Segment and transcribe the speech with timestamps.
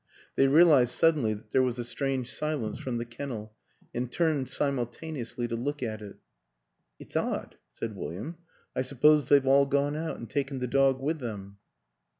[0.35, 3.53] They realized suddenly that there was a strange silence from the kennel
[3.93, 6.15] and turned simultaneously to look at it."
[6.99, 8.37] It's odd," said William."
[8.75, 11.57] I suppose they've all gone out, and taken the dog with them."